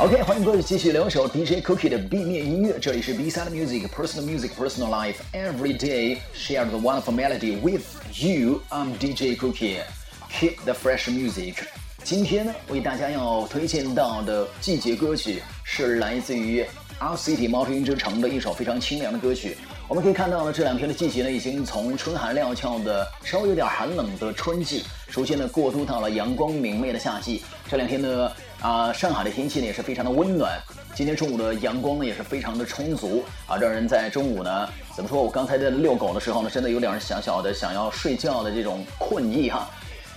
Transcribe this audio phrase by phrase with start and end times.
[0.00, 6.18] OK，欢迎各位继续留守 DJ Cookie 的 B 面音乐，这里是 B side music, personal music, personal life, every day
[6.32, 7.82] share the wonderful melody with
[8.14, 8.60] you.
[8.70, 9.80] I'm DJ Cookie.
[10.30, 11.64] Keep the fresh music.
[12.04, 16.64] 今天呢，为大家要推荐到的季节歌曲是来自于
[17.00, 19.56] R City 猫头鹰之城的一首非常清凉的歌曲。
[19.88, 27.42] 我们可以看到呢，这两天的季节呢，已经从春寒料峭的稍微有点寒冷的春季，逐渐的过渡到了阳光明媚的夏季。
[27.68, 28.30] 这两天呢。
[28.60, 30.60] 啊，上海的天气呢也是非常的温暖，
[30.92, 39.70] 今天中午的阳光呢也是非常的充足啊，让人在中午呢，怎么说我刚才在遛狗的时候呢，真的有点小小的想要睡觉的这种困意哈。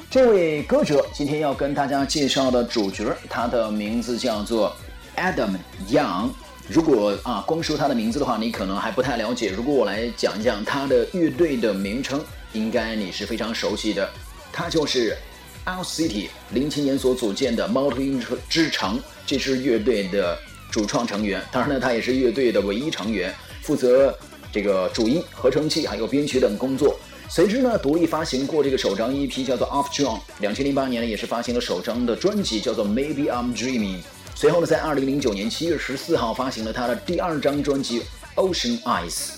[0.09, 4.76] 这位歌者今天要跟大家介绍的主角，他的名字叫做
[5.16, 5.56] Adam
[5.88, 6.31] Young。
[6.71, 9.49] 如果啊光说他的名字的话，你可能还不太了解。
[9.49, 14.09] 如果我来讲一讲他的乐队的名称，应该你是非常熟悉的，
[14.53, 15.17] 他就是。
[15.66, 18.19] L City 零七年所组建的猫头鹰
[18.50, 20.36] 之城这支乐队的
[20.72, 24.17] 主创成员，当然呢，他也是乐队的唯一成员，负责
[24.52, 27.00] 这个主音、合成器还有编曲等工作。
[27.30, 30.19] 随之呢，独立发行过这个首张 EP，叫做 Off John。
[30.39, 34.00] 两千零八年呢，也是发行了首张的专辑，叫做 Maybe I'm Dreaming。
[34.36, 38.02] 随后呢，在二零零九年七月十四号发行了他的第二张专辑
[38.36, 39.34] Ocean Eyes。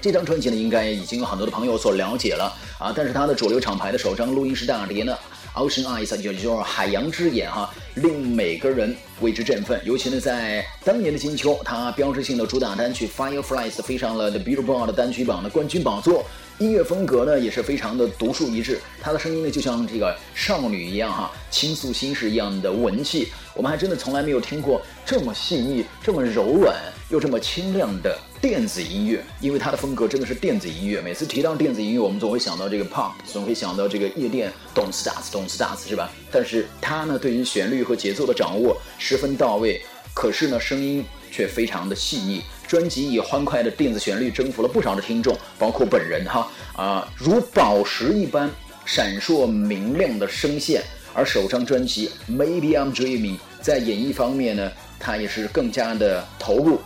[0.00, 5.16] 这张专辑呢，应该已经有很多的朋友所了解了啊，但是他的主流厂牌的首张录音室大碟呢
[5.54, 9.80] ？Ocean Eyes 就就是海洋之眼哈，令每个人为之振奋。
[9.84, 16.24] 尤其呢，在当年的金秋，他标志性的主打单曲《Fireflies》飞上了 The Billboard 单曲榜的冠军宝座。
[16.58, 18.80] 音乐风格呢，也是非常的独树一帜。
[19.00, 23.28] 他的声音呢，就像这个少女一样哈，倾诉心事一样的文气。
[23.56, 26.76] 我们还真的从来没有听过这么细腻、这么柔软
[27.08, 28.16] 又这么清亮的。
[28.38, 31.00] 电子音乐，因为它的风格真的是电子音乐。
[31.00, 36.10] 每次提到电子音乐，我们总会想到这个 pop，总会想到这个夜店，咚次打次，咚次打次，是吧？
[36.30, 39.80] 但是它呢，对于旋律和节奏的掌握十分到位，
[40.14, 42.42] 可是呢，声音却非常的细腻。
[42.68, 48.50] 专辑以欢快的电子旋律征服了不少的听众，包括本人哈啊，如宝石一般
[48.84, 50.82] 闪烁明亮的声线。
[51.16, 56.78] 而首张专辑 Maybe I'm Dreaming 在演绎方面呢，它也是更加的投入。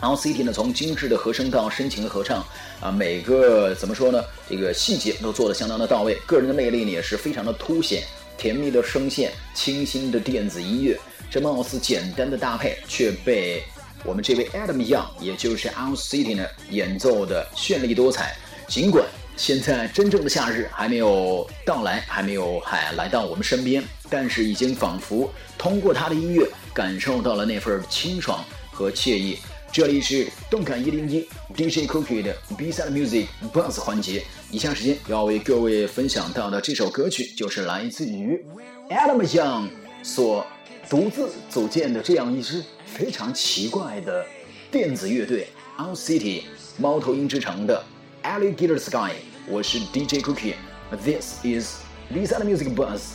[0.00, 2.44] 然后 City 呢，从精致的和声到深情的合唱，
[2.80, 4.22] 啊，每个怎么说呢？
[4.50, 8.02] 这个细节都做得相当的到位，个人的魅力呢也是非常的凸显。
[8.36, 13.62] 甜蜜的声线，清新的电子音乐，这貌似简单的搭配，却被
[14.04, 18.36] 我们这位 Adam Young，也就是 Our City 呢演奏的绚丽多彩。
[18.68, 19.04] 尽管
[19.38, 26.44] 现在真正的夏日还没有到来，还没有还来到我们身边，但是已经仿佛通过他的音乐
[26.74, 29.38] 感受到了那份清爽和惬意。
[29.70, 34.24] 这里是动感一零一 DJ Cookie 的 B side music buzz 环节。
[34.50, 38.44] 以下时间要为各位分享到的这首歌曲，就是来自于
[38.90, 39.68] Adam Young
[40.02, 40.44] 所
[40.90, 44.26] 独自组建的这样一支非常奇怪的
[44.68, 45.46] 电子乐队
[45.78, 46.42] Out City
[46.76, 47.84] 猫头鹰之城的
[48.27, 49.13] Alligator Sky。
[49.47, 53.13] 我是 DJ Cookie，This is B side music buzz。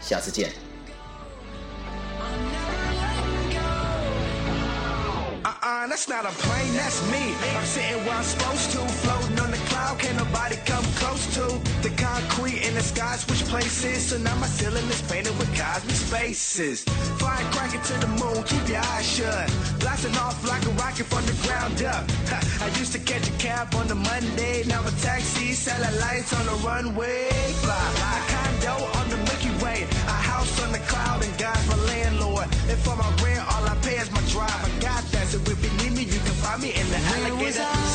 [0.00, 0.64] 下次见。
[5.94, 7.34] that's not a plane, that's me.
[7.54, 11.67] I'm sitting where I'm supposed to, floating on the cloud, can't nobody come close to
[11.81, 13.15] The concrete in the sky.
[13.15, 16.83] Switch places, so now my ceiling is painted with cosmic spaces.
[17.19, 19.47] Flying cracking to the moon, keep your eyes shut.
[19.79, 22.03] Blasting off like a rocket from the ground up.
[22.61, 26.57] I used to catch a cab on the Monday, now a taxi, satellites on the
[26.67, 27.29] runway.
[27.63, 31.77] Fly, a condo on the Milky Way, a house on the cloud, and God's my
[31.91, 32.47] landlord.
[32.69, 34.59] And for my rent, all I pay is my drive.
[34.67, 37.88] I got that, so if you need me, you can find me in the alligator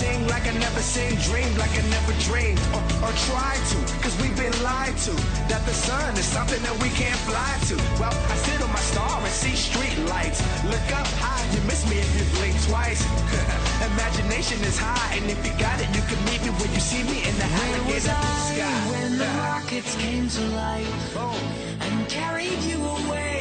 [0.00, 4.14] sing like I never sing, dream like I never dreamed, or, or try to, cause
[4.20, 5.14] we've been lied to,
[5.50, 7.76] that the sun is something that we can't fly to.
[8.00, 10.40] Well, I sit on my star and see street lights.
[10.68, 13.00] Look up high, you miss me if you blink twice.
[13.96, 17.02] Imagination is high, and if you got it, you can meet me when you see
[17.12, 18.20] me in the Where was I
[18.52, 18.76] sky.
[18.92, 21.40] when the rockets came to life Boom.
[21.80, 23.35] and carried you away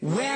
[0.00, 0.35] Where